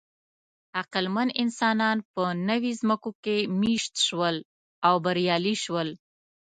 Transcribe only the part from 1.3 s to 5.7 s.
انسانان په نوې ځمکو کې مېشت شول او بریالي